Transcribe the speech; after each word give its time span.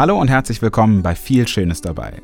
Hallo 0.00 0.18
und 0.18 0.28
herzlich 0.28 0.62
willkommen 0.62 1.02
bei 1.02 1.14
Viel 1.14 1.46
Schönes 1.46 1.82
dabei. 1.82 2.22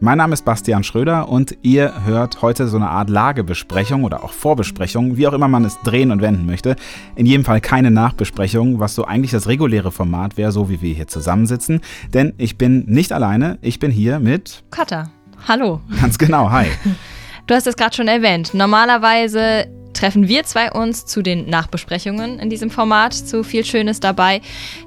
Mein 0.00 0.18
Name 0.18 0.34
ist 0.34 0.44
Bastian 0.44 0.82
Schröder 0.82 1.28
und 1.28 1.56
ihr 1.62 2.04
hört 2.04 2.42
heute 2.42 2.66
so 2.66 2.76
eine 2.76 2.88
Art 2.88 3.10
Lagebesprechung 3.10 4.02
oder 4.02 4.24
auch 4.24 4.32
Vorbesprechung, 4.32 5.16
wie 5.16 5.28
auch 5.28 5.32
immer 5.32 5.46
man 5.46 5.64
es 5.64 5.78
drehen 5.84 6.10
und 6.10 6.20
wenden 6.20 6.46
möchte. 6.46 6.74
In 7.14 7.24
jedem 7.24 7.44
Fall 7.44 7.60
keine 7.60 7.92
Nachbesprechung, 7.92 8.80
was 8.80 8.96
so 8.96 9.04
eigentlich 9.04 9.30
das 9.30 9.46
reguläre 9.46 9.92
Format 9.92 10.36
wäre, 10.36 10.50
so 10.50 10.68
wie 10.68 10.82
wir 10.82 10.96
hier 10.96 11.06
zusammensitzen. 11.06 11.80
Denn 12.12 12.34
ich 12.38 12.58
bin 12.58 12.86
nicht 12.86 13.12
alleine, 13.12 13.56
ich 13.62 13.78
bin 13.78 13.92
hier 13.92 14.18
mit 14.18 14.64
Katha. 14.72 15.12
Hallo. 15.46 15.80
Ganz 16.00 16.18
genau, 16.18 16.50
hi. 16.50 16.66
Du 17.46 17.54
hast 17.54 17.68
es 17.68 17.76
gerade 17.76 17.94
schon 17.94 18.08
erwähnt. 18.08 18.52
Normalerweise 18.52 19.66
treffen 20.02 20.26
wir 20.26 20.42
zwei 20.42 20.72
uns 20.72 21.06
zu 21.06 21.22
den 21.22 21.48
Nachbesprechungen 21.48 22.40
in 22.40 22.50
diesem 22.50 22.70
Format 22.70 23.14
zu 23.14 23.44
viel 23.44 23.64
Schönes 23.64 24.00
dabei. 24.00 24.40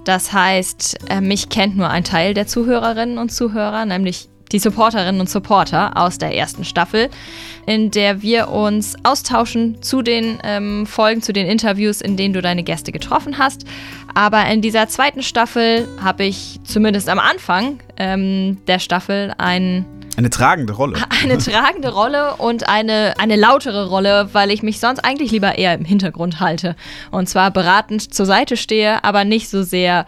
Das 0.03 0.33
heißt, 0.33 1.09
äh, 1.09 1.21
mich 1.21 1.47
kennt 1.47 1.77
nur 1.77 1.89
ein 1.89 2.03
Teil 2.03 2.33
der 2.33 2.47
Zuhörerinnen 2.47 3.17
und 3.17 3.31
Zuhörer, 3.31 3.85
nämlich 3.85 4.27
die 4.51 4.59
Supporterinnen 4.59 5.21
und 5.21 5.29
Supporter 5.29 5.95
aus 5.95 6.17
der 6.17 6.35
ersten 6.35 6.65
Staffel, 6.65 7.09
in 7.65 7.91
der 7.91 8.21
wir 8.23 8.49
uns 8.49 8.95
austauschen 9.03 9.81
zu 9.81 10.01
den 10.01 10.37
ähm, 10.43 10.85
Folgen, 10.85 11.21
zu 11.21 11.31
den 11.31 11.47
Interviews, 11.47 12.01
in 12.01 12.17
denen 12.17 12.33
du 12.33 12.41
deine 12.41 12.63
Gäste 12.63 12.91
getroffen 12.91 13.37
hast. 13.37 13.65
Aber 14.15 14.45
in 14.47 14.61
dieser 14.61 14.89
zweiten 14.89 15.23
Staffel 15.23 15.87
habe 16.03 16.25
ich 16.25 16.59
zumindest 16.65 17.07
am 17.07 17.19
Anfang 17.19 17.79
ähm, 17.95 18.57
der 18.67 18.79
Staffel 18.79 19.33
ein 19.37 19.85
eine 20.17 20.29
tragende 20.29 20.73
Rolle. 20.73 20.97
Eine 21.23 21.37
tragende 21.37 21.91
Rolle 21.93 22.35
und 22.35 22.67
eine, 22.69 23.15
eine 23.17 23.35
lautere 23.35 23.89
Rolle, 23.89 24.29
weil 24.33 24.51
ich 24.51 24.63
mich 24.63 24.79
sonst 24.79 24.99
eigentlich 24.99 25.31
lieber 25.31 25.57
eher 25.57 25.73
im 25.73 25.85
Hintergrund 25.85 26.39
halte. 26.39 26.75
Und 27.11 27.27
zwar 27.27 27.51
beratend 27.51 28.13
zur 28.13 28.25
Seite 28.25 28.57
stehe, 28.57 29.03
aber 29.03 29.25
nicht 29.25 29.49
so 29.49 29.63
sehr 29.63 30.05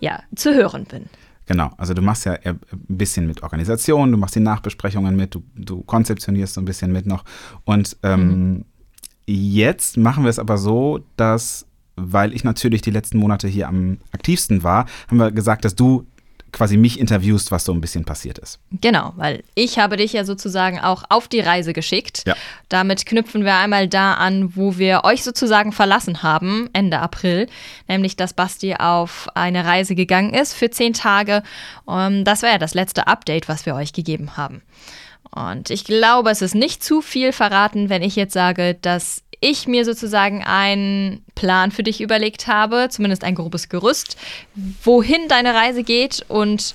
ja, 0.00 0.22
zu 0.34 0.54
hören 0.54 0.84
bin. 0.84 1.06
Genau, 1.46 1.70
also 1.78 1.94
du 1.94 2.02
machst 2.02 2.26
ja 2.26 2.32
ein 2.44 2.60
bisschen 2.88 3.26
mit 3.26 3.42
Organisation, 3.42 4.12
du 4.12 4.18
machst 4.18 4.34
die 4.34 4.40
Nachbesprechungen 4.40 5.16
mit, 5.16 5.34
du, 5.34 5.42
du 5.56 5.82
konzeptionierst 5.82 6.54
so 6.54 6.60
ein 6.60 6.66
bisschen 6.66 6.92
mit 6.92 7.06
noch. 7.06 7.24
Und 7.64 7.96
ähm, 8.02 8.48
mhm. 8.48 8.64
jetzt 9.26 9.96
machen 9.96 10.24
wir 10.24 10.30
es 10.30 10.38
aber 10.38 10.58
so, 10.58 11.00
dass, 11.16 11.66
weil 11.96 12.34
ich 12.34 12.44
natürlich 12.44 12.82
die 12.82 12.90
letzten 12.90 13.18
Monate 13.18 13.48
hier 13.48 13.68
am 13.68 13.96
aktivsten 14.12 14.62
war, 14.62 14.84
haben 15.08 15.16
wir 15.16 15.32
gesagt, 15.32 15.64
dass 15.64 15.74
du 15.74 16.06
quasi 16.52 16.76
mich 16.76 16.98
interviewst, 16.98 17.50
was 17.50 17.64
so 17.64 17.72
ein 17.72 17.80
bisschen 17.80 18.04
passiert 18.04 18.38
ist. 18.38 18.58
Genau, 18.70 19.12
weil 19.16 19.42
ich 19.54 19.78
habe 19.78 19.96
dich 19.96 20.12
ja 20.12 20.24
sozusagen 20.24 20.80
auch 20.80 21.04
auf 21.08 21.28
die 21.28 21.40
Reise 21.40 21.72
geschickt. 21.72 22.22
Ja. 22.26 22.34
Damit 22.68 23.06
knüpfen 23.06 23.44
wir 23.44 23.56
einmal 23.56 23.88
da 23.88 24.14
an, 24.14 24.56
wo 24.56 24.78
wir 24.78 25.02
euch 25.04 25.22
sozusagen 25.22 25.72
verlassen 25.72 26.22
haben, 26.22 26.68
Ende 26.72 26.98
April, 27.00 27.48
nämlich 27.86 28.16
dass 28.16 28.32
Basti 28.32 28.74
auf 28.74 29.28
eine 29.34 29.64
Reise 29.64 29.94
gegangen 29.94 30.34
ist 30.34 30.54
für 30.54 30.70
zehn 30.70 30.92
Tage. 30.92 31.42
Um, 31.84 32.24
das 32.24 32.42
war 32.42 32.50
ja 32.50 32.58
das 32.58 32.74
letzte 32.74 33.06
Update, 33.06 33.48
was 33.48 33.66
wir 33.66 33.74
euch 33.74 33.92
gegeben 33.92 34.36
haben. 34.36 34.62
Und 35.30 35.70
ich 35.70 35.84
glaube, 35.84 36.30
es 36.30 36.42
ist 36.42 36.54
nicht 36.54 36.82
zu 36.82 37.02
viel 37.02 37.32
verraten, 37.32 37.90
wenn 37.90 38.02
ich 38.02 38.16
jetzt 38.16 38.32
sage, 38.32 38.74
dass 38.74 39.22
ich 39.40 39.68
mir 39.68 39.84
sozusagen 39.84 40.42
einen 40.44 41.24
Plan 41.34 41.70
für 41.70 41.82
dich 41.82 42.00
überlegt 42.00 42.46
habe, 42.46 42.88
zumindest 42.90 43.24
ein 43.24 43.34
grobes 43.34 43.68
Gerüst, 43.68 44.16
wohin 44.82 45.28
deine 45.28 45.54
Reise 45.54 45.82
geht 45.82 46.24
und 46.28 46.74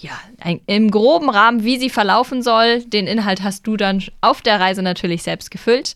ja, 0.00 0.12
ein, 0.40 0.60
im 0.66 0.90
groben 0.90 1.30
Rahmen, 1.30 1.64
wie 1.64 1.78
sie 1.78 1.90
verlaufen 1.90 2.42
soll. 2.42 2.82
Den 2.82 3.06
Inhalt 3.06 3.42
hast 3.42 3.66
du 3.66 3.76
dann 3.76 4.02
auf 4.20 4.42
der 4.42 4.60
Reise 4.60 4.82
natürlich 4.82 5.22
selbst 5.22 5.50
gefüllt. 5.50 5.94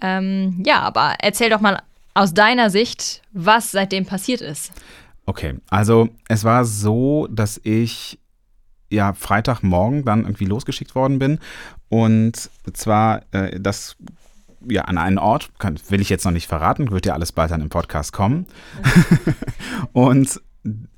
Ähm, 0.00 0.62
ja, 0.64 0.80
aber 0.80 1.14
erzähl 1.18 1.50
doch 1.50 1.60
mal 1.60 1.82
aus 2.14 2.32
deiner 2.32 2.70
Sicht, 2.70 3.22
was 3.32 3.72
seitdem 3.72 4.06
passiert 4.06 4.40
ist. 4.40 4.72
Okay, 5.26 5.54
also 5.68 6.08
es 6.28 6.44
war 6.44 6.64
so, 6.64 7.26
dass 7.30 7.60
ich 7.64 8.18
ja 8.90 9.14
Freitagmorgen 9.14 10.04
dann 10.04 10.22
irgendwie 10.22 10.44
losgeschickt 10.44 10.94
worden 10.94 11.18
bin 11.18 11.40
und 11.88 12.50
zwar 12.72 13.22
äh, 13.32 13.58
das 13.58 13.96
ja, 14.68 14.82
an 14.82 14.98
einen 14.98 15.18
Ort, 15.18 15.50
kann, 15.58 15.78
will 15.88 16.00
ich 16.00 16.08
jetzt 16.08 16.24
noch 16.24 16.32
nicht 16.32 16.46
verraten, 16.46 16.90
wird 16.90 17.06
ja 17.06 17.14
alles 17.14 17.32
bald 17.32 17.50
dann 17.50 17.60
im 17.60 17.68
Podcast 17.68 18.12
kommen. 18.12 18.46
und 19.92 20.40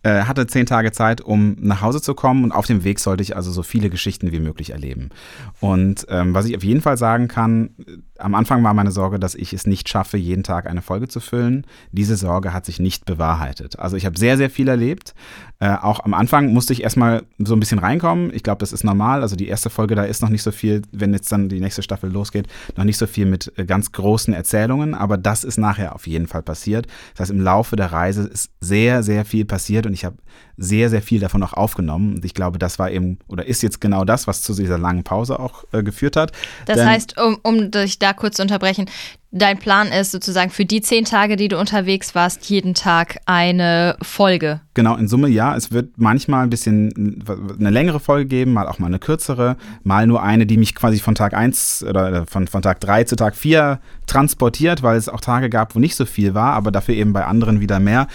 äh, 0.02 0.22
hatte 0.22 0.46
zehn 0.46 0.66
Tage 0.66 0.92
Zeit, 0.92 1.20
um 1.20 1.56
nach 1.58 1.80
Hause 1.80 2.00
zu 2.00 2.14
kommen 2.14 2.44
und 2.44 2.52
auf 2.52 2.66
dem 2.66 2.84
Weg 2.84 3.00
sollte 3.00 3.22
ich 3.22 3.34
also 3.34 3.50
so 3.50 3.64
viele 3.64 3.90
Geschichten 3.90 4.30
wie 4.30 4.38
möglich 4.38 4.70
erleben. 4.70 5.10
Und 5.58 6.06
ähm, 6.08 6.34
was 6.34 6.46
ich 6.46 6.56
auf 6.56 6.62
jeden 6.62 6.80
Fall 6.80 6.96
sagen 6.96 7.26
kann, 7.26 7.70
am 8.18 8.34
Anfang 8.34 8.62
war 8.64 8.74
meine 8.74 8.90
Sorge, 8.90 9.18
dass 9.18 9.34
ich 9.34 9.52
es 9.52 9.66
nicht 9.66 9.88
schaffe, 9.88 10.16
jeden 10.16 10.42
Tag 10.42 10.66
eine 10.66 10.82
Folge 10.82 11.08
zu 11.08 11.20
füllen. 11.20 11.66
Diese 11.92 12.16
Sorge 12.16 12.52
hat 12.52 12.66
sich 12.66 12.78
nicht 12.78 13.04
bewahrheitet. 13.04 13.78
Also 13.78 13.96
ich 13.96 14.06
habe 14.06 14.18
sehr, 14.18 14.36
sehr 14.36 14.50
viel 14.50 14.68
erlebt. 14.68 15.14
Äh, 15.58 15.70
auch 15.70 16.00
am 16.04 16.12
Anfang 16.12 16.52
musste 16.52 16.72
ich 16.72 16.82
erstmal 16.82 17.24
so 17.38 17.54
ein 17.54 17.60
bisschen 17.60 17.78
reinkommen. 17.78 18.32
Ich 18.34 18.42
glaube, 18.42 18.58
das 18.58 18.72
ist 18.72 18.84
normal. 18.84 19.22
Also 19.22 19.36
die 19.36 19.48
erste 19.48 19.70
Folge, 19.70 19.94
da 19.94 20.04
ist 20.04 20.22
noch 20.22 20.28
nicht 20.28 20.42
so 20.42 20.52
viel, 20.52 20.82
wenn 20.92 21.12
jetzt 21.12 21.32
dann 21.32 21.48
die 21.48 21.60
nächste 21.60 21.82
Staffel 21.82 22.10
losgeht, 22.10 22.46
noch 22.76 22.84
nicht 22.84 22.98
so 22.98 23.06
viel 23.06 23.26
mit 23.26 23.52
äh, 23.56 23.64
ganz 23.64 23.92
großen 23.92 24.34
Erzählungen. 24.34 24.94
Aber 24.94 25.16
das 25.16 25.44
ist 25.44 25.58
nachher 25.58 25.94
auf 25.94 26.06
jeden 26.06 26.26
Fall 26.26 26.42
passiert. 26.42 26.86
Das 27.12 27.20
heißt, 27.20 27.30
im 27.30 27.40
Laufe 27.40 27.76
der 27.76 27.92
Reise 27.92 28.22
ist 28.22 28.50
sehr, 28.60 29.02
sehr 29.02 29.24
viel 29.24 29.44
passiert 29.44 29.86
und 29.86 29.94
ich 29.94 30.04
habe 30.04 30.16
sehr, 30.58 30.90
sehr 30.90 31.02
viel 31.02 31.20
davon 31.20 31.42
auch 31.42 31.52
aufgenommen. 31.52 32.16
Und 32.16 32.24
ich 32.24 32.34
glaube, 32.34 32.58
das 32.58 32.78
war 32.78 32.90
eben 32.90 33.18
oder 33.28 33.46
ist 33.46 33.62
jetzt 33.62 33.80
genau 33.80 34.04
das, 34.04 34.26
was 34.26 34.42
zu 34.42 34.54
dieser 34.54 34.78
langen 34.78 35.04
Pause 35.04 35.38
auch 35.38 35.64
äh, 35.72 35.82
geführt 35.82 36.16
hat. 36.16 36.32
Das 36.66 36.76
Denn, 36.76 36.88
heißt, 36.88 37.20
um, 37.20 37.38
um 37.42 37.70
dich 37.70 37.98
da 38.06 38.12
kurz 38.12 38.38
unterbrechen, 38.38 38.86
dein 39.32 39.58
Plan 39.58 39.88
ist 39.88 40.12
sozusagen 40.12 40.50
für 40.50 40.64
die 40.64 40.80
zehn 40.80 41.04
Tage, 41.04 41.36
die 41.36 41.48
du 41.48 41.58
unterwegs 41.58 42.14
warst, 42.14 42.48
jeden 42.48 42.74
Tag 42.74 43.18
eine 43.26 43.96
Folge. 44.00 44.60
Genau, 44.74 44.96
in 44.96 45.08
Summe 45.08 45.28
ja. 45.28 45.56
Es 45.56 45.72
wird 45.72 45.98
manchmal 45.98 46.44
ein 46.44 46.50
bisschen 46.50 47.22
eine 47.58 47.70
längere 47.70 48.00
Folge 48.00 48.26
geben, 48.26 48.52
mal 48.52 48.68
auch 48.68 48.78
mal 48.78 48.86
eine 48.86 48.98
kürzere, 48.98 49.56
mal 49.82 50.06
nur 50.06 50.22
eine, 50.22 50.46
die 50.46 50.56
mich 50.56 50.74
quasi 50.74 50.98
von 50.98 51.14
Tag 51.14 51.34
1 51.34 51.84
oder 51.88 52.26
von, 52.26 52.46
von 52.46 52.62
Tag 52.62 52.80
3 52.80 53.04
zu 53.04 53.16
Tag 53.16 53.36
4 53.36 53.80
transportiert, 54.06 54.82
weil 54.82 54.96
es 54.96 55.08
auch 55.08 55.20
Tage 55.20 55.50
gab, 55.50 55.74
wo 55.74 55.78
nicht 55.78 55.96
so 55.96 56.04
viel 56.04 56.34
war, 56.34 56.52
aber 56.52 56.70
dafür 56.70 56.94
eben 56.94 57.12
bei 57.12 57.24
anderen 57.24 57.60
wieder 57.60 57.80
mehr. 57.80 58.06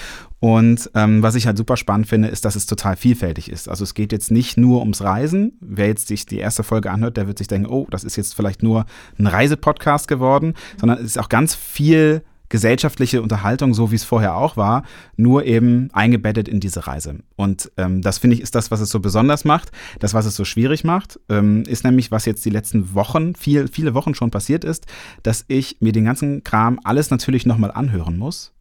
Und 0.41 0.89
ähm, 0.95 1.21
was 1.21 1.35
ich 1.35 1.45
halt 1.45 1.55
super 1.55 1.77
spannend 1.77 2.07
finde, 2.07 2.27
ist, 2.27 2.45
dass 2.45 2.55
es 2.55 2.65
total 2.65 2.95
vielfältig 2.95 3.49
ist. 3.51 3.69
Also 3.69 3.83
es 3.83 3.93
geht 3.93 4.11
jetzt 4.11 4.31
nicht 4.31 4.57
nur 4.57 4.79
ums 4.79 5.03
Reisen. 5.03 5.53
Wer 5.61 5.85
jetzt 5.85 6.07
sich 6.07 6.25
die 6.25 6.39
erste 6.39 6.63
Folge 6.63 6.89
anhört, 6.89 7.15
der 7.15 7.27
wird 7.27 7.37
sich 7.37 7.47
denken, 7.47 7.67
oh, 7.67 7.85
das 7.91 8.03
ist 8.03 8.15
jetzt 8.15 8.33
vielleicht 8.33 8.63
nur 8.63 8.87
ein 9.19 9.27
Reisepodcast 9.27 10.07
geworden, 10.07 10.55
sondern 10.79 10.97
es 10.97 11.05
ist 11.05 11.19
auch 11.19 11.29
ganz 11.29 11.53
viel 11.53 12.23
gesellschaftliche 12.49 13.21
Unterhaltung, 13.21 13.75
so 13.75 13.91
wie 13.91 13.95
es 13.95 14.03
vorher 14.03 14.35
auch 14.35 14.57
war, 14.57 14.83
nur 15.15 15.45
eben 15.45 15.89
eingebettet 15.93 16.47
in 16.47 16.59
diese 16.59 16.87
Reise. 16.87 17.19
Und 17.35 17.71
ähm, 17.77 18.01
das 18.01 18.17
finde 18.17 18.35
ich 18.35 18.41
ist 18.41 18.55
das, 18.55 18.71
was 18.71 18.81
es 18.81 18.89
so 18.89 18.99
besonders 18.99 19.45
macht. 19.45 19.71
Das, 19.99 20.15
was 20.15 20.25
es 20.25 20.35
so 20.35 20.43
schwierig 20.43 20.83
macht, 20.83 21.19
ähm, 21.29 21.61
ist 21.67 21.83
nämlich, 21.83 22.09
was 22.09 22.25
jetzt 22.25 22.43
die 22.43 22.49
letzten 22.49 22.95
Wochen, 22.95 23.35
viel, 23.35 23.67
viele 23.67 23.93
Wochen 23.93 24.15
schon 24.15 24.31
passiert 24.31 24.63
ist, 24.63 24.87
dass 25.21 25.45
ich 25.49 25.77
mir 25.81 25.91
den 25.91 26.05
ganzen 26.05 26.43
Kram 26.43 26.79
alles 26.83 27.11
natürlich 27.11 27.45
nochmal 27.45 27.71
anhören 27.71 28.17
muss 28.17 28.53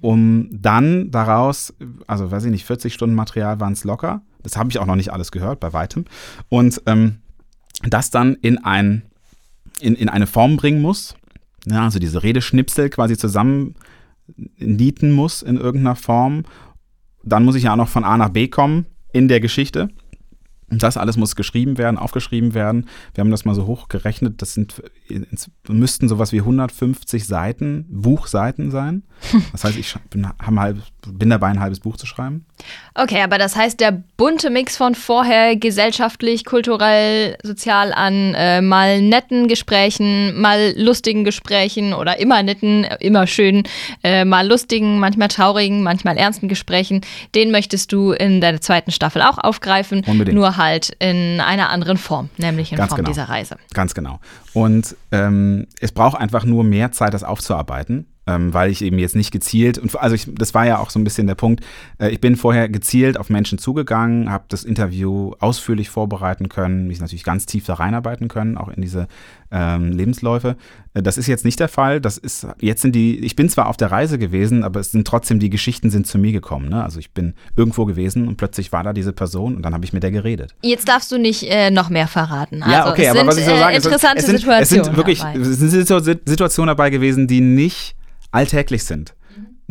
um 0.00 0.48
dann 0.50 1.10
daraus, 1.10 1.74
also 2.06 2.30
weiß 2.30 2.44
ich 2.44 2.50
nicht, 2.50 2.64
40 2.64 2.92
Stunden 2.92 3.14
Material 3.14 3.60
waren 3.60 3.72
es 3.72 3.84
locker. 3.84 4.22
Das 4.42 4.56
habe 4.56 4.70
ich 4.70 4.78
auch 4.78 4.86
noch 4.86 4.96
nicht 4.96 5.12
alles 5.12 5.32
gehört, 5.32 5.60
bei 5.60 5.72
weitem. 5.72 6.04
Und 6.48 6.82
ähm, 6.86 7.18
das 7.82 8.10
dann 8.10 8.34
in, 8.34 8.58
ein, 8.58 9.02
in, 9.80 9.94
in 9.94 10.08
eine 10.08 10.26
Form 10.26 10.56
bringen 10.56 10.82
muss. 10.82 11.14
Ja, 11.66 11.84
also 11.84 11.98
diese 11.98 12.22
Redeschnipsel 12.22 12.90
quasi 12.90 13.16
zusammen 13.16 13.76
nieten 14.58 15.12
muss 15.12 15.42
in 15.42 15.56
irgendeiner 15.56 15.96
Form. 15.96 16.44
Dann 17.22 17.44
muss 17.44 17.54
ich 17.54 17.64
ja 17.64 17.72
auch 17.72 17.76
noch 17.76 17.88
von 17.88 18.04
A 18.04 18.16
nach 18.16 18.30
B 18.30 18.48
kommen 18.48 18.86
in 19.12 19.28
der 19.28 19.40
Geschichte. 19.40 19.88
Das 20.78 20.96
alles 20.96 21.16
muss 21.16 21.36
geschrieben 21.36 21.78
werden, 21.78 21.98
aufgeschrieben 21.98 22.54
werden. 22.54 22.88
Wir 23.14 23.22
haben 23.22 23.30
das 23.30 23.44
mal 23.44 23.54
so 23.54 23.66
hochgerechnet. 23.66 24.40
Das 24.40 24.54
sind, 24.54 24.82
müssten 25.68 26.08
sowas 26.08 26.32
wie 26.32 26.40
150 26.40 27.26
Seiten, 27.26 27.86
Buchseiten 27.88 28.70
sein. 28.70 29.02
Das 29.52 29.64
heißt, 29.64 29.76
ich 29.76 29.94
bin, 30.10 30.26
halb, 30.26 30.78
bin 31.06 31.30
dabei, 31.30 31.48
ein 31.48 31.60
halbes 31.60 31.80
Buch 31.80 31.96
zu 31.96 32.06
schreiben. 32.06 32.46
Okay, 32.94 33.20
aber 33.22 33.38
das 33.38 33.54
heißt, 33.54 33.80
der 33.80 34.02
bunte 34.16 34.50
Mix 34.50 34.76
von 34.76 34.94
vorher 34.94 35.56
gesellschaftlich, 35.56 36.44
kulturell, 36.44 37.36
sozial 37.42 37.92
an 37.92 38.34
äh, 38.34 38.60
mal 38.60 39.00
netten 39.00 39.48
Gesprächen, 39.48 40.40
mal 40.40 40.74
lustigen 40.76 41.24
Gesprächen 41.24 41.92
oder 41.92 42.18
immer 42.18 42.42
netten, 42.42 42.84
immer 43.00 43.26
schönen, 43.26 43.62
äh, 44.02 44.24
mal 44.24 44.46
lustigen, 44.46 44.98
manchmal 44.98 45.28
traurigen, 45.28 45.82
manchmal 45.82 46.16
ernsten 46.16 46.48
Gesprächen, 46.48 47.02
den 47.34 47.50
möchtest 47.50 47.92
du 47.92 48.12
in 48.12 48.40
der 48.40 48.60
zweiten 48.60 48.90
Staffel 48.90 49.22
auch 49.22 49.38
aufgreifen. 49.38 50.02
Unbedingt. 50.06 50.34
Nur 50.34 50.56
halt 50.62 50.90
in 50.98 51.40
einer 51.40 51.70
anderen 51.70 51.98
Form, 51.98 52.30
nämlich 52.36 52.72
in 52.72 52.78
Ganz 52.78 52.90
Form 52.90 52.98
genau. 52.98 53.10
dieser 53.10 53.28
Reise. 53.28 53.56
Ganz 53.74 53.94
genau. 53.94 54.20
Und 54.52 54.96
ähm, 55.10 55.66
es 55.80 55.92
braucht 55.92 56.20
einfach 56.20 56.44
nur 56.44 56.64
mehr 56.64 56.92
Zeit, 56.92 57.14
das 57.14 57.24
aufzuarbeiten. 57.24 58.06
Ähm, 58.26 58.54
weil 58.54 58.70
ich 58.70 58.82
eben 58.82 58.98
jetzt 58.98 59.16
nicht 59.16 59.32
gezielt, 59.32 59.78
und 59.78 59.98
also 59.98 60.14
ich, 60.14 60.28
das 60.32 60.54
war 60.54 60.66
ja 60.66 60.78
auch 60.78 60.90
so 60.90 60.98
ein 60.98 61.04
bisschen 61.04 61.26
der 61.26 61.34
Punkt, 61.34 61.64
äh, 61.98 62.10
ich 62.10 62.20
bin 62.20 62.36
vorher 62.36 62.68
gezielt 62.68 63.18
auf 63.18 63.30
Menschen 63.30 63.58
zugegangen, 63.58 64.30
habe 64.30 64.44
das 64.48 64.64
Interview 64.64 65.32
ausführlich 65.40 65.90
vorbereiten 65.90 66.48
können, 66.48 66.86
mich 66.86 67.00
natürlich 67.00 67.24
ganz 67.24 67.46
tief 67.46 67.66
da 67.66 67.74
reinarbeiten 67.74 68.28
können, 68.28 68.56
auch 68.56 68.68
in 68.68 68.80
diese 68.80 69.08
ähm, 69.50 69.90
Lebensläufe. 69.90 70.56
Äh, 70.94 71.02
das 71.02 71.18
ist 71.18 71.26
jetzt 71.26 71.44
nicht 71.44 71.58
der 71.58 71.68
Fall. 71.68 72.00
Das 72.00 72.16
ist, 72.16 72.46
jetzt 72.60 72.82
sind 72.82 72.94
die, 72.94 73.18
ich 73.18 73.34
bin 73.34 73.48
zwar 73.48 73.68
auf 73.68 73.76
der 73.76 73.90
Reise 73.90 74.18
gewesen, 74.18 74.62
aber 74.62 74.80
es 74.80 74.92
sind 74.92 75.06
trotzdem, 75.06 75.40
die 75.40 75.50
Geschichten 75.50 75.90
sind 75.90 76.06
zu 76.06 76.18
mir 76.18 76.32
gekommen. 76.32 76.68
Ne? 76.68 76.82
Also 76.82 77.00
ich 77.00 77.12
bin 77.12 77.34
irgendwo 77.56 77.84
gewesen 77.84 78.28
und 78.28 78.36
plötzlich 78.36 78.72
war 78.72 78.84
da 78.84 78.92
diese 78.92 79.12
Person 79.12 79.56
und 79.56 79.62
dann 79.62 79.74
habe 79.74 79.84
ich 79.84 79.92
mit 79.92 80.02
der 80.02 80.12
geredet. 80.12 80.54
Jetzt 80.62 80.88
darfst 80.88 81.10
du 81.10 81.18
nicht 81.18 81.44
äh, 81.50 81.70
noch 81.70 81.90
mehr 81.90 82.06
verraten. 82.06 82.62
Also 82.62 82.74
ja, 82.74 82.90
okay, 82.90 83.08
aber 83.08 83.18
sind, 83.18 83.26
was 83.26 83.38
ich 83.38 83.44
so 83.44 83.50
äh, 83.50 83.76
interessante 83.76 84.18
es 84.18 84.26
sind, 84.26 84.38
Situationen. 84.38 84.62
Es 84.62 84.68
sind 84.68 84.96
wirklich 84.96 85.18
dabei. 85.20 85.38
es 85.40 85.58
sind 85.58 86.28
Situationen 86.28 86.68
dabei 86.68 86.90
gewesen, 86.90 87.26
die 87.26 87.40
nicht 87.40 87.96
alltäglich 88.32 88.84
sind 88.84 89.14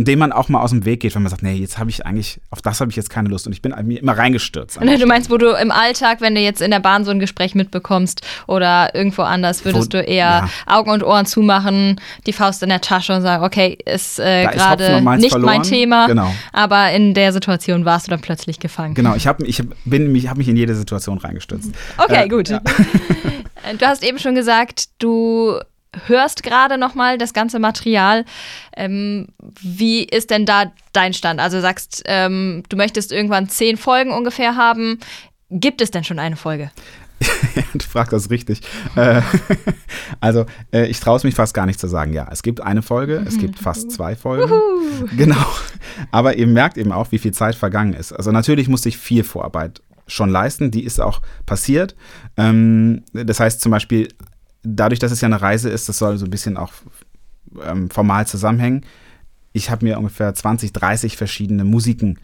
indem 0.02 0.20
man 0.20 0.32
auch 0.32 0.50
mal 0.50 0.62
aus 0.62 0.72
dem 0.72 0.86
Weg 0.86 1.02
geht, 1.02 1.14
wenn 1.14 1.22
man 1.22 1.30
sagt, 1.30 1.44
nee, 1.44 1.54
jetzt 1.54 1.78
habe 1.78 1.90
ich 1.90 2.06
eigentlich, 2.06 2.42
auf 2.50 2.62
das 2.62 2.80
habe 2.80 2.90
ich 2.90 2.98
jetzt 2.98 3.10
keine 3.10 3.30
Lust 3.30 3.46
und 3.46 3.54
ich 3.54 3.62
bin 3.62 3.72
immer 3.72 4.18
reingestürzt. 4.18 4.80
Du 4.82 5.06
meinst, 5.06 5.30
wo 5.30 5.38
du 5.38 5.52
im 5.52 5.70
Alltag, 5.70 6.22
wenn 6.22 6.34
du 6.34 6.42
jetzt 6.42 6.62
in 6.62 6.72
der 6.72 6.80
Bahn 6.80 7.04
so 7.04 7.12
ein 7.12 7.20
Gespräch 7.20 7.56
mitbekommst 7.56 8.22
oder 8.48 8.96
irgendwo 8.96 9.22
anders, 9.22 9.64
würdest 9.64 9.94
wo, 9.94 9.98
du 9.98 10.04
eher 10.04 10.18
ja. 10.18 10.50
Augen 10.66 10.90
und 10.90 11.04
Ohren 11.04 11.28
zumachen, 11.28 12.00
die 12.26 12.34
Faust 12.34 12.64
in 12.64 12.70
der 12.70 12.82
Tasche 12.82 13.14
und 13.14 13.22
sagen, 13.22 13.44
okay, 13.44 13.78
ist 13.86 14.18
äh, 14.20 14.46
gerade 14.46 15.02
nicht 15.18 15.32
verloren. 15.32 15.58
mein 15.58 15.64
Thema, 15.64 16.08
genau. 16.08 16.34
aber 16.54 16.92
in 16.94 17.14
der 17.14 17.32
Situation 17.32 17.86
warst 17.86 18.08
du 18.08 18.12
dann 18.12 18.22
plötzlich 18.22 18.60
gefangen. 18.60 18.96
Genau, 18.96 19.16
ich 19.16 19.28
habe 19.28 19.46
ich 19.46 19.60
hab 19.60 20.38
mich 20.38 20.48
in 20.48 20.56
jede 20.56 20.74
Situation 20.74 21.20
reingestürzt. 21.20 21.72
Okay, 21.98 22.26
äh, 22.26 22.28
gut. 22.28 22.50
Ja. 22.50 22.62
Du 23.78 23.86
hast 23.86 24.04
eben 24.04 24.18
schon 24.18 24.34
gesagt, 24.34 24.90
du 24.98 25.60
hörst 26.08 26.44
gerade 26.44 26.78
nochmal 26.78 27.18
das 27.18 27.34
ganze 27.34 27.60
Material. 27.60 28.26
Ähm, 28.76 29.28
wie 29.62 30.04
ist 30.04 30.30
denn 30.30 30.46
da 30.46 30.72
dein 30.94 31.14
Stand? 31.14 31.40
Also 31.40 31.60
sagst, 31.60 32.04
ähm, 32.06 32.64
du 32.70 32.78
möchtest 32.78 33.12
irgendwann 33.12 33.50
zehn 33.50 33.78
Folgen 33.78 34.12
ungefähr 34.12 34.56
haben. 34.56 35.00
Gibt 35.50 35.82
es 35.82 35.92
denn 35.92 36.04
schon 36.04 36.20
eine 36.20 36.38
Folge? 36.38 36.72
du 37.74 37.86
fragst 37.86 38.14
das 38.14 38.30
richtig. 38.30 38.62
Äh, 38.96 39.22
also, 40.20 40.46
äh, 40.74 40.88
ich 40.88 41.00
traue 41.00 41.18
es 41.18 41.24
mich 41.24 41.36
fast 41.36 41.54
gar 41.54 41.66
nicht 41.66 41.80
zu 41.80 41.88
sagen. 41.88 42.14
Ja, 42.14 42.28
es 42.32 42.42
gibt 42.42 42.62
eine 42.62 42.82
Folge, 42.82 43.24
es 43.28 43.38
gibt 43.38 43.60
fast 43.60 43.92
zwei 43.92 44.16
Folgen. 44.16 44.52
Uhu. 44.52 45.08
Genau. 45.18 45.46
Aber 46.12 46.36
ihr 46.38 46.48
merkt 46.48 46.78
eben 46.78 46.92
auch, 46.92 47.12
wie 47.12 47.20
viel 47.20 47.34
Zeit 47.34 47.56
vergangen 47.56 47.94
ist. 47.94 48.12
Also, 48.12 48.32
natürlich 48.32 48.70
musste 48.70 48.90
ich 48.90 48.98
viel 48.98 49.24
Vorarbeit 49.24 49.82
schon 50.08 50.30
leisten. 50.30 50.72
Die 50.72 50.84
ist 50.84 51.00
auch 51.00 51.22
passiert. 51.46 51.96
Ähm, 52.38 53.04
das 53.14 53.40
heißt 53.40 53.62
zum 53.62 53.72
Beispiel, 53.72 54.08
dadurch, 54.64 55.00
dass 55.00 55.12
es 55.12 55.22
ja 55.22 55.28
eine 55.28 55.42
Reise 55.42 55.70
ist, 55.70 55.90
das 55.90 55.98
soll 55.98 56.18
so 56.18 56.26
ein 56.26 56.32
bisschen 56.32 56.58
auch 56.58 56.72
ähm, 57.66 57.90
formal 57.90 58.28
zusammenhängen. 58.28 58.86
Ich 59.54 59.70
habe 59.70 59.86
mir 59.86 59.98
ungefähr 59.98 60.34
20, 60.34 60.72
30 60.74 61.18
verschiedene 61.18 61.64
Musiken 61.64 62.20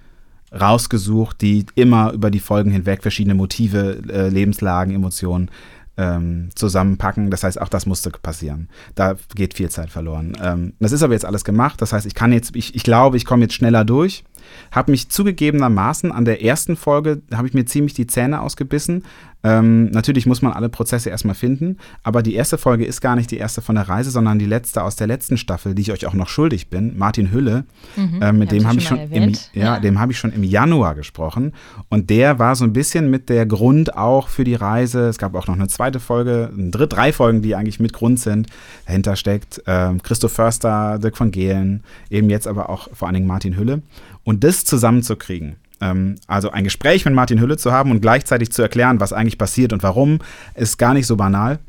rausgesucht, 0.57 1.41
die 1.41 1.65
immer 1.75 2.13
über 2.13 2.31
die 2.31 2.39
Folgen 2.39 2.71
hinweg 2.71 3.01
verschiedene 3.01 3.35
Motive, 3.35 4.01
äh, 4.09 4.29
Lebenslagen, 4.29 4.95
Emotionen 4.95 5.51
ähm, 5.97 6.49
zusammenpacken. 6.55 7.31
Das 7.31 7.43
heißt, 7.43 7.59
auch 7.59 7.69
das 7.69 7.85
musste 7.85 8.11
passieren. 8.11 8.69
Da 8.95 9.15
geht 9.35 9.55
viel 9.55 9.69
Zeit 9.69 9.89
verloren. 9.89 10.37
Ähm, 10.41 10.73
das 10.79 10.91
ist 10.91 11.03
aber 11.03 11.13
jetzt 11.13 11.25
alles 11.25 11.43
gemacht. 11.43 11.81
Das 11.81 11.91
heißt, 11.91 12.05
ich 12.05 12.15
kann 12.15 12.31
jetzt, 12.31 12.55
ich, 12.55 12.75
ich 12.75 12.83
glaube, 12.83 13.17
ich 13.17 13.25
komme 13.25 13.43
jetzt 13.43 13.55
schneller 13.55 13.83
durch. 13.83 14.23
Habe 14.71 14.91
mich 14.91 15.09
zugegebenermaßen 15.09 16.11
an 16.11 16.25
der 16.25 16.43
ersten 16.43 16.75
Folge, 16.75 17.21
habe 17.33 17.47
ich 17.47 17.53
mir 17.53 17.65
ziemlich 17.65 17.93
die 17.93 18.07
Zähne 18.07 18.41
ausgebissen. 18.41 19.03
Ähm, 19.43 19.91
natürlich 19.91 20.25
muss 20.25 20.41
man 20.41 20.51
alle 20.51 20.67
Prozesse 20.67 21.09
erstmal 21.09 21.35
finden, 21.35 21.77
aber 22.03 22.23
die 22.23 22.33
erste 22.33 22.57
Folge 22.57 22.85
ist 22.85 23.01
gar 23.01 23.15
nicht 23.15 23.29
die 23.29 23.37
erste 23.37 23.61
von 23.61 23.75
der 23.75 23.87
Reise, 23.87 24.09
sondern 24.09 24.39
die 24.39 24.45
letzte 24.45 24.83
aus 24.83 24.95
der 24.95 25.05
letzten 25.05 25.37
Staffel, 25.37 25.75
die 25.75 25.83
ich 25.83 25.91
euch 25.91 26.07
auch 26.07 26.15
noch 26.15 26.27
schuldig 26.27 26.69
bin. 26.69 26.97
Martin 26.97 27.31
Hülle, 27.31 27.65
mhm, 27.95 28.21
äh, 28.21 28.33
mit 28.33 28.51
dem 28.51 28.67
habe 28.67 28.79
ich 28.79 28.87
schon, 28.87 28.99
im, 29.11 29.33
ja, 29.53 29.75
ja. 29.75 29.79
dem 29.79 29.99
habe 29.99 30.11
ich 30.11 30.17
schon 30.17 30.33
im 30.33 30.43
Januar 30.43 30.95
gesprochen 30.95 31.53
und 31.87 32.09
der 32.09 32.39
war 32.39 32.55
so 32.55 32.65
ein 32.65 32.73
bisschen 32.73 33.11
mit 33.11 33.29
der 33.29 33.45
Grund 33.45 33.95
auch 33.95 34.27
für 34.27 34.43
die 34.43 34.55
Reise. 34.55 35.07
Es 35.07 35.19
gab 35.19 35.35
auch 35.35 35.47
noch 35.47 35.55
eine 35.55 35.67
zweite 35.67 35.99
Folge, 35.99 36.51
dritt, 36.71 36.93
drei 36.93 37.13
Folgen, 37.13 37.43
die 37.43 37.55
eigentlich 37.55 37.79
mit 37.79 37.93
Grund 37.93 38.19
sind. 38.19 38.47
Dahinter 38.87 39.15
steckt 39.15 39.61
äh, 39.67 39.93
Christoph 40.01 40.33
Förster, 40.33 40.97
Dirk 40.97 41.15
von 41.15 41.29
Gehlen, 41.29 41.83
eben 42.09 42.29
jetzt 42.31 42.47
aber 42.47 42.69
auch 42.69 42.89
vor 42.91 43.07
allen 43.07 43.15
Dingen 43.15 43.27
Martin 43.27 43.55
Hülle. 43.55 43.83
Und 44.27 44.43
das 44.43 44.65
zusammenzukriegen, 44.65 45.55
ähm, 45.79 46.15
also 46.27 46.51
ein 46.51 46.65
Gespräch 46.65 47.05
mit 47.05 47.13
Martin 47.13 47.39
Hülle 47.39 47.55
zu 47.55 47.71
haben 47.71 47.91
und 47.91 48.01
gleichzeitig 48.01 48.51
zu 48.51 48.61
erklären, 48.61 48.99
was 48.99 49.13
eigentlich 49.13 49.37
passiert 49.37 49.71
und 49.71 49.83
warum, 49.83 50.19
ist 50.53 50.77
gar 50.77 50.93
nicht 50.93 51.07
so 51.07 51.15
banal. 51.15 51.59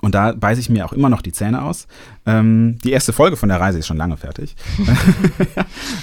Und 0.00 0.14
da 0.14 0.32
beiße 0.32 0.62
ich 0.62 0.70
mir 0.70 0.86
auch 0.86 0.94
immer 0.94 1.10
noch 1.10 1.20
die 1.20 1.32
Zähne 1.32 1.60
aus. 1.60 1.86
Ähm, 2.24 2.78
die 2.82 2.92
erste 2.92 3.12
Folge 3.12 3.36
von 3.36 3.50
der 3.50 3.60
Reise 3.60 3.80
ist 3.80 3.86
schon 3.86 3.98
lange 3.98 4.16
fertig. 4.16 4.56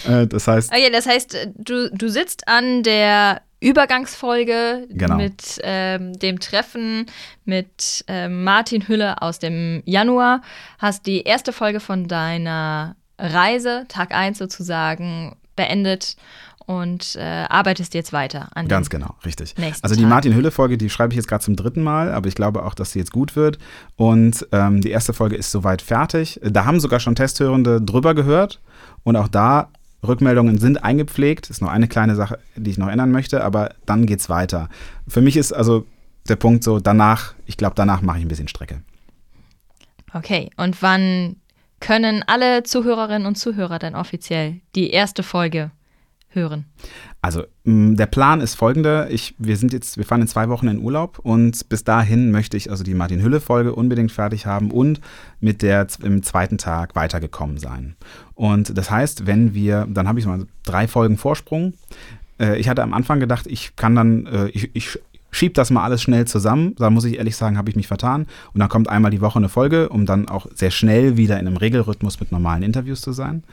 äh, 0.07 0.27
das 0.27 0.47
heißt. 0.47 0.71
Okay, 0.71 0.91
das 0.91 1.07
heißt, 1.07 1.49
du, 1.55 1.89
du 1.89 2.09
sitzt 2.09 2.47
an 2.47 2.83
der 2.83 3.41
Übergangsfolge 3.59 4.85
genau. 4.87 5.17
mit 5.17 5.59
ähm, 5.63 6.13
dem 6.19 6.39
Treffen 6.39 7.07
mit 7.43 8.05
ähm, 8.07 8.43
Martin 8.43 8.87
Hülle 8.87 9.19
aus 9.23 9.39
dem 9.39 9.81
Januar, 9.85 10.43
hast 10.77 11.07
die 11.07 11.23
erste 11.23 11.51
Folge 11.51 11.79
von 11.79 12.07
deiner 12.07 12.95
Reise, 13.17 13.85
Tag 13.87 14.13
1 14.13 14.37
sozusagen, 14.37 15.37
beendet 15.55 16.15
und 16.65 17.15
äh, 17.15 17.45
arbeitest 17.49 17.93
jetzt 17.93 18.13
weiter 18.13 18.49
an 18.55 18.67
Ganz 18.67 18.89
genau, 18.89 19.15
richtig. 19.25 19.55
Also 19.81 19.95
die 19.95 20.05
Martin 20.05 20.35
Hülle-Folge, 20.35 20.77
die 20.77 20.89
schreibe 20.89 21.13
ich 21.13 21.17
jetzt 21.17 21.27
gerade 21.27 21.43
zum 21.43 21.55
dritten 21.55 21.83
Mal, 21.83 22.11
aber 22.13 22.27
ich 22.27 22.35
glaube 22.35 22.63
auch, 22.63 22.73
dass 22.73 22.91
sie 22.91 22.99
jetzt 22.99 23.11
gut 23.11 23.35
wird. 23.35 23.57
Und 23.95 24.47
ähm, 24.51 24.81
die 24.81 24.91
erste 24.91 25.13
Folge 25.13 25.35
ist 25.35 25.51
soweit 25.51 25.81
fertig. 25.81 26.39
Da 26.43 26.65
haben 26.65 26.79
sogar 26.79 26.99
schon 26.99 27.15
Testhörende 27.15 27.81
drüber 27.81 28.13
gehört. 28.13 28.61
Und 29.03 29.15
auch 29.15 29.27
da 29.27 29.69
Rückmeldungen 30.07 30.59
sind 30.59 30.83
eingepflegt. 30.83 31.49
Ist 31.49 31.61
noch 31.61 31.69
eine 31.69 31.87
kleine 31.87 32.15
Sache, 32.15 32.39
die 32.55 32.71
ich 32.71 32.77
noch 32.77 32.87
ändern 32.87 33.11
möchte, 33.11 33.43
aber 33.43 33.73
dann 33.85 34.05
geht's 34.05 34.29
weiter. 34.29 34.69
Für 35.07 35.21
mich 35.21 35.37
ist 35.37 35.53
also 35.53 35.85
der 36.27 36.35
Punkt 36.35 36.63
so, 36.63 36.79
danach, 36.79 37.33
ich 37.45 37.57
glaube, 37.57 37.75
danach 37.75 38.01
mache 38.01 38.19
ich 38.19 38.25
ein 38.25 38.29
bisschen 38.29 38.47
Strecke. 38.47 38.81
Okay, 40.13 40.49
und 40.57 40.81
wann 40.81 41.37
können 41.81 42.23
alle 42.27 42.63
Zuhörerinnen 42.63 43.27
und 43.27 43.35
Zuhörer 43.35 43.79
denn 43.79 43.95
offiziell 43.95 44.61
die 44.75 44.91
erste 44.91 45.23
Folge 45.23 45.71
hören? 46.29 46.65
Also 47.21 47.43
der 47.65 48.05
Plan 48.07 48.41
ist 48.41 48.55
folgender. 48.55 49.11
Ich, 49.11 49.35
wir 49.37 49.57
sind 49.57 49.73
jetzt, 49.73 49.97
wir 49.97 50.05
fahren 50.05 50.21
in 50.21 50.27
zwei 50.27 50.49
Wochen 50.49 50.67
in 50.67 50.79
Urlaub 50.79 51.19
und 51.19 51.67
bis 51.69 51.83
dahin 51.83 52.31
möchte 52.31 52.57
ich 52.57 52.71
also 52.71 52.83
die 52.83 52.93
Martin 52.93 53.21
Hülle-Folge 53.21 53.75
unbedingt 53.75 54.11
fertig 54.11 54.45
haben 54.45 54.71
und 54.71 55.01
mit 55.39 55.61
der 55.61 55.85
im 56.01 56.23
zweiten 56.23 56.57
Tag 56.57 56.95
weitergekommen 56.95 57.57
sein. 57.57 57.95
Und 58.33 58.75
das 58.77 58.89
heißt, 58.89 59.27
wenn 59.27 59.53
wir, 59.53 59.87
dann 59.89 60.07
habe 60.07 60.19
ich 60.19 60.25
mal 60.25 60.47
drei 60.63 60.87
Folgen 60.87 61.17
Vorsprung. 61.17 61.73
Äh, 62.39 62.57
ich 62.59 62.69
hatte 62.69 62.81
am 62.81 62.93
Anfang 62.93 63.19
gedacht, 63.19 63.45
ich 63.45 63.75
kann 63.75 63.95
dann, 63.95 64.25
äh, 64.25 64.47
ich, 64.47 64.71
ich 64.73 64.99
schieb 65.31 65.53
das 65.55 65.71
mal 65.71 65.83
alles 65.83 66.01
schnell 66.01 66.27
zusammen. 66.27 66.75
Da 66.77 66.89
muss 66.89 67.05
ich 67.05 67.17
ehrlich 67.17 67.35
sagen, 67.35 67.57
habe 67.57 67.69
ich 67.69 67.75
mich 67.75 67.87
vertan. 67.87 68.27
Und 68.53 68.59
dann 68.59 68.69
kommt 68.69 68.89
einmal 68.89 69.11
die 69.11 69.21
Woche 69.21 69.39
eine 69.39 69.49
Folge, 69.49 69.89
um 69.89 70.05
dann 70.05 70.27
auch 70.27 70.47
sehr 70.53 70.71
schnell 70.71 71.17
wieder 71.17 71.39
in 71.39 71.47
einem 71.47 71.57
Regelrhythmus 71.57 72.19
mit 72.19 72.31
normalen 72.31 72.63
Interviews 72.63 73.01
zu 73.01 73.13
sein. 73.13 73.43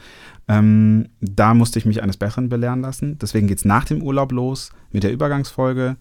Ähm, 0.47 1.09
da 1.21 1.53
musste 1.53 1.79
ich 1.79 1.85
mich 1.85 2.03
eines 2.03 2.17
Besseren 2.17 2.49
belehren 2.49 2.81
lassen. 2.81 3.17
Deswegen 3.19 3.47
geht 3.47 3.59
es 3.59 3.65
nach 3.65 3.85
dem 3.85 4.01
Urlaub 4.01 4.31
los 4.31 4.71
mit 4.91 5.03
der 5.03 5.11
Übergangsfolge. 5.11 5.95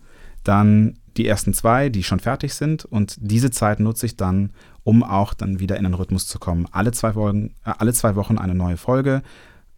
Dann 0.44 0.98
die 1.16 1.26
ersten 1.26 1.52
zwei, 1.54 1.88
die 1.88 2.02
schon 2.02 2.20
fertig 2.20 2.54
sind. 2.54 2.84
Und 2.84 3.16
diese 3.20 3.50
Zeit 3.50 3.80
nutze 3.80 4.06
ich 4.06 4.16
dann, 4.16 4.50
um 4.84 5.02
auch 5.02 5.34
dann 5.34 5.60
wieder 5.60 5.76
in 5.76 5.84
den 5.84 5.94
Rhythmus 5.94 6.26
zu 6.26 6.38
kommen. 6.38 6.66
Alle 6.70 6.92
zwei, 6.92 7.12
Folgen, 7.12 7.54
äh, 7.64 7.72
alle 7.78 7.92
zwei 7.92 8.16
Wochen 8.16 8.38
eine 8.38 8.54
neue 8.54 8.76
Folge. 8.76 9.22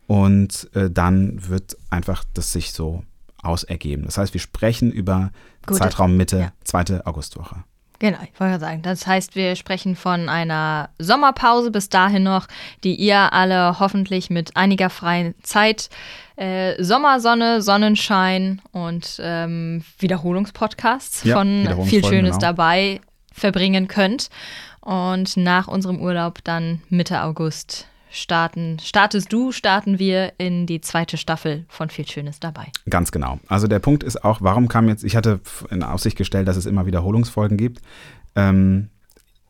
Und 0.07 0.69
äh, 0.75 0.91
dann 0.91 1.49
wird 1.49 1.77
einfach 1.89 2.25
das 2.35 2.53
sich 2.53 2.73
so 2.73 3.05
ausergeben. 3.43 4.05
Das 4.05 4.19
heißt, 4.19 4.35
wir 4.35 4.41
sprechen 4.41 4.91
über 4.93 5.31
Gut, 5.67 5.79
Zeitraum 5.79 6.17
Mitte, 6.17 6.39
ja. 6.39 6.53
zweite 6.65 7.07
Augustwoche. 7.07 7.65
Genau, 8.01 8.19
ich 8.23 8.41
wollte 8.41 8.59
sagen, 8.59 8.81
das 8.81 9.07
heißt, 9.07 9.37
wir 9.37 9.57
sprechen 9.57 9.95
von 9.95 10.31
einer 10.31 10.89
Sommerpause 10.99 11.71
bis 11.71 11.91
dahin 11.91 12.23
noch, 12.23 12.47
die 12.83 12.95
ihr 12.95 13.35
alle 13.35 13.79
hoffentlich 13.79 14.31
mit 14.31 14.57
einiger 14.57 14.89
freien 14.89 15.35
Zeit, 15.43 15.91
äh, 16.37 16.83
Sommersonne, 16.83 17.61
Sonnenschein 17.61 18.63
und 18.73 19.21
ähm, 19.23 19.85
Wiederholungspodcasts 19.99 21.25
ja, 21.25 21.37
von 21.37 21.85
viel 21.85 22.03
Schönes 22.03 22.39
genau. 22.39 22.53
dabei 22.53 23.03
verbringen 23.33 23.87
könnt. 23.87 24.31
Und 24.81 25.37
nach 25.37 25.69
unserem 25.69 26.01
Urlaub 26.01 26.43
dann 26.43 26.81
Mitte 26.89 27.23
August 27.23 27.87
starten, 28.11 28.79
startest 28.83 29.33
du, 29.33 29.53
starten 29.53 29.99
wir 29.99 30.33
in 30.39 30.67
die 30.67 30.81
zweite 30.81 31.17
Staffel 31.17 31.65
von 31.69 31.91
Viel 31.91 32.07
Schönes 32.07 32.41
dabei. 32.41 32.67
Ganz 32.89 33.13
genau. 33.13 33.39
Also 33.49 33.67
der 33.67 33.79
Punkt 33.79 34.03
ist 34.03 34.25
auch, 34.25 34.41
warum 34.43 34.69
kam 34.69 34.89
jetzt, 34.89 35.05
ich 35.05 35.17
hatte 35.17 35.41
in 35.71 35.83
Aussicht 35.83 36.17
gestellt, 36.17 36.49
dass 36.49 36.57
es 36.57 36.67
immer 36.67 36.87
Wiederholungsfolgen 36.87 37.57
gibt. 37.57 37.81
Ähm, 38.35 38.91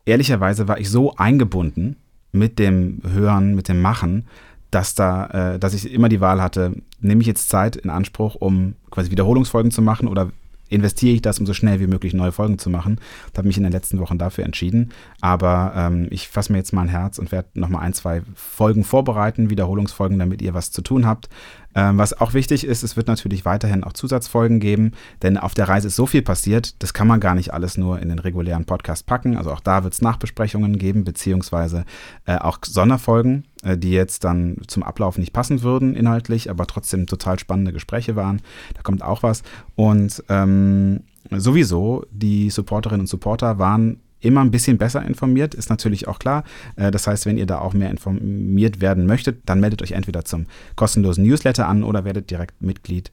ehrlicherweise 0.05 0.67
war 0.67 0.79
ich 0.79 0.89
so 0.89 1.15
eingebunden 1.15 1.97
mit 2.31 2.59
dem 2.59 3.01
Hören, 3.03 3.55
mit 3.55 3.67
dem 3.67 3.81
Machen, 3.81 4.27
dass 4.69 4.95
da, 4.95 5.55
äh, 5.55 5.59
dass 5.59 5.73
ich 5.73 5.91
immer 5.91 6.09
die 6.09 6.21
Wahl 6.21 6.41
hatte, 6.41 6.73
nehme 6.99 7.21
ich 7.21 7.27
jetzt 7.27 7.49
Zeit 7.49 7.75
in 7.75 7.89
Anspruch, 7.89 8.35
um 8.35 8.75
quasi 8.89 9.11
Wiederholungsfolgen 9.11 9.71
zu 9.71 9.81
machen 9.81 10.07
oder 10.07 10.31
investiere 10.71 11.13
ich 11.13 11.21
das, 11.21 11.39
um 11.39 11.45
so 11.45 11.53
schnell 11.53 11.79
wie 11.79 11.87
möglich 11.87 12.13
neue 12.13 12.31
Folgen 12.31 12.57
zu 12.57 12.69
machen. 12.69 12.99
Ich 13.31 13.37
habe 13.37 13.47
mich 13.47 13.57
in 13.57 13.63
den 13.63 13.71
letzten 13.71 13.99
Wochen 13.99 14.17
dafür 14.17 14.45
entschieden. 14.45 14.91
Aber 15.19 15.73
ähm, 15.75 16.07
ich 16.09 16.27
fasse 16.27 16.51
mir 16.51 16.57
jetzt 16.57 16.73
mal 16.73 16.83
ein 16.83 16.89
Herz 16.89 17.19
und 17.19 17.31
werde 17.31 17.49
nochmal 17.53 17.83
ein, 17.83 17.93
zwei 17.93 18.21
Folgen 18.35 18.83
vorbereiten, 18.83 19.49
Wiederholungsfolgen, 19.49 20.17
damit 20.17 20.41
ihr 20.41 20.53
was 20.53 20.71
zu 20.71 20.81
tun 20.81 21.05
habt. 21.05 21.29
Ähm, 21.73 21.97
was 21.97 22.19
auch 22.19 22.33
wichtig 22.33 22.65
ist, 22.65 22.83
es 22.83 22.97
wird 22.97 23.07
natürlich 23.07 23.45
weiterhin 23.45 23.83
auch 23.83 23.93
Zusatzfolgen 23.93 24.59
geben, 24.59 24.91
denn 25.21 25.37
auf 25.37 25.53
der 25.53 25.69
Reise 25.69 25.87
ist 25.87 25.95
so 25.95 26.05
viel 26.05 26.21
passiert, 26.21 26.81
das 26.83 26.93
kann 26.93 27.07
man 27.07 27.19
gar 27.19 27.35
nicht 27.35 27.53
alles 27.53 27.77
nur 27.77 27.99
in 27.99 28.09
den 28.09 28.19
regulären 28.19 28.65
Podcast 28.65 29.05
packen. 29.05 29.37
Also 29.37 29.51
auch 29.51 29.61
da 29.61 29.83
wird 29.83 29.93
es 29.93 30.01
Nachbesprechungen 30.01 30.77
geben, 30.77 31.03
beziehungsweise 31.03 31.85
äh, 32.25 32.37
auch 32.37 32.59
Sonderfolgen, 32.63 33.45
die 33.63 33.91
jetzt 33.91 34.23
dann 34.23 34.57
zum 34.67 34.83
Ablauf 34.83 35.17
nicht 35.17 35.33
passen 35.33 35.61
würden 35.61 35.95
inhaltlich, 35.95 36.49
aber 36.49 36.65
trotzdem 36.65 37.07
total 37.07 37.39
spannende 37.39 37.73
Gespräche 37.73 38.15
waren. 38.15 38.41
Da 38.75 38.81
kommt 38.81 39.03
auch 39.03 39.23
was. 39.23 39.43
Und 39.75 40.23
ähm, 40.29 41.01
sowieso, 41.29 42.05
die 42.11 42.49
Supporterinnen 42.49 43.01
und 43.01 43.07
Supporter 43.07 43.59
waren 43.59 43.99
immer 44.21 44.41
ein 44.41 44.51
bisschen 44.51 44.77
besser 44.77 45.03
informiert, 45.03 45.53
ist 45.53 45.69
natürlich 45.69 46.07
auch 46.07 46.19
klar. 46.19 46.43
Äh, 46.75 46.91
das 46.91 47.07
heißt, 47.07 47.25
wenn 47.25 47.37
ihr 47.37 47.45
da 47.45 47.59
auch 47.59 47.73
mehr 47.73 47.89
informiert 47.89 48.79
werden 48.81 49.05
möchtet, 49.05 49.41
dann 49.45 49.59
meldet 49.59 49.81
euch 49.81 49.91
entweder 49.91 50.23
zum 50.23 50.45
kostenlosen 50.75 51.25
Newsletter 51.25 51.67
an 51.67 51.83
oder 51.83 52.05
werdet 52.05 52.29
direkt 52.29 52.61
Mitglied 52.61 53.11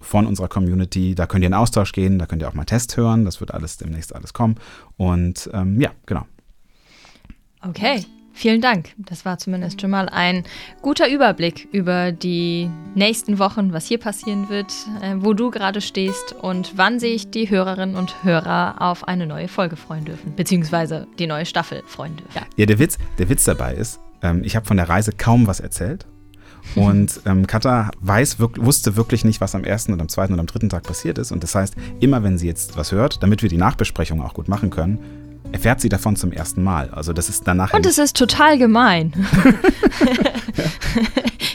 von 0.00 0.26
unserer 0.26 0.48
Community. 0.48 1.14
Da 1.14 1.26
könnt 1.26 1.42
ihr 1.42 1.48
in 1.48 1.54
Austausch 1.54 1.92
gehen, 1.92 2.18
da 2.18 2.26
könnt 2.26 2.42
ihr 2.42 2.48
auch 2.48 2.54
mal 2.54 2.64
Test 2.64 2.96
hören. 2.96 3.24
Das 3.24 3.40
wird 3.40 3.54
alles 3.54 3.76
demnächst 3.76 4.14
alles 4.14 4.32
kommen. 4.32 4.56
Und 4.96 5.48
ähm, 5.52 5.80
ja, 5.80 5.90
genau. 6.06 6.26
Okay. 7.62 8.04
Vielen 8.36 8.60
Dank. 8.60 8.90
Das 8.98 9.24
war 9.24 9.38
zumindest 9.38 9.80
schon 9.80 9.88
mal 9.88 10.10
ein 10.10 10.44
guter 10.82 11.08
Überblick 11.08 11.68
über 11.72 12.12
die 12.12 12.68
nächsten 12.94 13.38
Wochen, 13.38 13.72
was 13.72 13.86
hier 13.86 13.96
passieren 13.96 14.50
wird, 14.50 14.70
äh, 15.00 15.14
wo 15.16 15.32
du 15.32 15.50
gerade 15.50 15.80
stehst 15.80 16.34
und 16.34 16.74
wann 16.76 17.00
sich 17.00 17.30
die 17.30 17.48
Hörerinnen 17.48 17.96
und 17.96 18.24
Hörer 18.24 18.76
auf 18.78 19.08
eine 19.08 19.26
neue 19.26 19.48
Folge 19.48 19.76
freuen 19.76 20.04
dürfen, 20.04 20.34
beziehungsweise 20.36 21.06
die 21.18 21.26
neue 21.26 21.46
Staffel 21.46 21.82
freuen 21.86 22.18
dürfen. 22.18 22.32
Ja, 22.34 22.42
ja 22.56 22.66
der, 22.66 22.78
Witz, 22.78 22.98
der 23.18 23.30
Witz 23.30 23.44
dabei 23.44 23.72
ist, 23.72 24.00
ähm, 24.20 24.42
ich 24.44 24.54
habe 24.54 24.66
von 24.66 24.76
der 24.76 24.90
Reise 24.90 25.12
kaum 25.12 25.46
was 25.46 25.60
erzählt. 25.60 26.06
Und 26.74 27.20
ähm, 27.24 27.46
Katha 27.46 27.90
weiß, 28.00 28.38
wusste 28.38 28.96
wirklich 28.96 29.24
nicht, 29.24 29.40
was 29.40 29.54
am 29.54 29.62
ersten 29.62 29.92
und 29.92 30.00
am 30.00 30.08
zweiten 30.08 30.32
und 30.32 30.40
am 30.40 30.46
dritten 30.46 30.68
Tag 30.68 30.82
passiert 30.82 31.16
ist. 31.16 31.30
Und 31.30 31.44
das 31.44 31.54
heißt, 31.54 31.76
immer 32.00 32.24
wenn 32.24 32.38
sie 32.38 32.48
jetzt 32.48 32.76
was 32.76 32.90
hört, 32.90 33.22
damit 33.22 33.42
wir 33.42 33.48
die 33.48 33.56
Nachbesprechung 33.56 34.20
auch 34.20 34.34
gut 34.34 34.48
machen 34.48 34.70
können, 34.70 34.98
erfährt 35.52 35.80
sie 35.80 35.88
davon 35.88 36.16
zum 36.16 36.32
ersten 36.32 36.62
Mal. 36.62 36.90
Also 36.90 37.12
das 37.12 37.28
ist 37.28 37.46
danach. 37.46 37.72
Und 37.72 37.86
es 37.86 37.98
ist 37.98 38.16
total 38.16 38.58
gemein. 38.58 39.12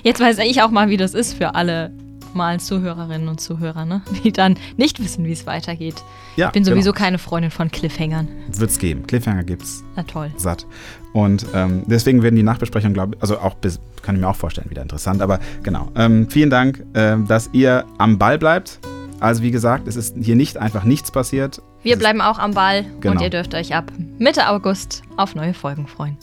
Jetzt 0.04 0.20
weiß 0.20 0.40
ich 0.40 0.62
auch 0.62 0.72
mal, 0.72 0.90
wie 0.90 0.98
das 0.98 1.14
ist 1.14 1.34
für 1.34 1.56
alle 1.56 1.92
mal 2.34 2.60
Zuhörerinnen 2.60 3.28
und 3.28 3.42
Zuhörer, 3.42 3.86
ne? 3.86 4.02
die 4.24 4.32
dann 4.32 4.56
nicht 4.78 5.04
wissen, 5.04 5.26
wie 5.26 5.32
es 5.32 5.46
weitergeht. 5.46 5.96
Ja, 6.36 6.48
ich 6.48 6.54
bin 6.54 6.64
sowieso 6.64 6.92
genau. 6.92 7.04
keine 7.04 7.18
Freundin 7.18 7.52
von 7.52 7.70
Cliffhangern. 7.70 8.28
Wird 8.52 8.72
es 8.72 8.80
geben. 8.80 9.06
Cliffhanger 9.06 9.44
gibt's. 9.44 9.84
Na 9.96 10.04
toll. 10.04 10.32
Satt. 10.38 10.66
Und 11.14 11.46
ähm, 11.54 11.84
deswegen 11.88 12.24
werden 12.24 12.36
die 12.36 12.44
Nachbesprechungen, 12.44 12.94
glaube 12.94 13.16
ich, 13.16 13.22
also 13.22 13.38
auch 13.40 13.56
kann 14.02 14.16
ich 14.16 14.22
mir 14.22 14.28
auch 14.28 14.36
vorstellen, 14.36 14.70
wieder 14.70 14.82
interessant. 14.82 15.22
Aber 15.22 15.40
genau. 15.64 15.92
Ähm, 15.96 16.30
vielen 16.30 16.50
Dank, 16.50 16.84
äh, 16.94 17.18
dass 17.28 17.50
ihr 17.52 17.86
am 17.98 18.18
Ball 18.18 18.38
bleibt. 18.38 18.80
Also 19.22 19.44
wie 19.44 19.52
gesagt, 19.52 19.88
es 19.88 19.96
ist 19.96 20.16
hier 20.20 20.36
nicht 20.36 20.58
einfach 20.58 20.84
nichts 20.84 21.12
passiert. 21.12 21.62
Wir 21.84 21.96
bleiben 21.96 22.22
auch 22.22 22.40
am 22.40 22.56
Ball 22.56 22.84
genau. 23.00 23.14
und 23.14 23.22
ihr 23.22 23.30
dürft 23.30 23.54
euch 23.54 23.76
ab 23.76 23.92
Mitte 24.18 24.50
August 24.50 25.04
auf 25.16 25.36
neue 25.36 25.54
Folgen 25.54 25.86
freuen. 25.88 26.18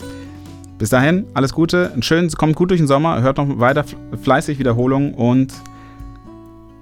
Bis 0.77 0.89
dahin, 0.89 1.25
alles 1.33 1.53
Gute, 1.53 1.91
einen 1.93 2.03
schönen, 2.03 2.29
kommt 2.31 2.57
gut 2.57 2.71
durch 2.71 2.79
den 2.79 2.87
Sommer, 2.87 3.21
hört 3.21 3.37
noch 3.37 3.59
weiter 3.59 3.85
fleißig 4.21 4.59
Wiederholungen 4.59 5.13
und 5.13 5.53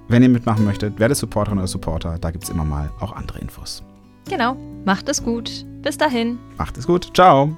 wenn 0.08 0.22
ihr 0.22 0.28
mitmachen 0.28 0.64
möchtet, 0.64 0.98
werdet 0.98 1.16
Supporterin 1.16 1.58
oder 1.58 1.68
Supporter, 1.68 2.18
da 2.18 2.30
gibt 2.32 2.44
es 2.44 2.50
immer 2.50 2.64
mal 2.64 2.90
auch 2.98 3.12
andere 3.12 3.38
Infos. 3.38 3.84
Genau, 4.28 4.56
macht 4.84 5.08
es 5.08 5.22
gut. 5.22 5.64
Bis 5.82 5.98
dahin. 5.98 6.38
Macht 6.56 6.76
es 6.78 6.86
gut. 6.86 7.10
Ciao. 7.14 7.56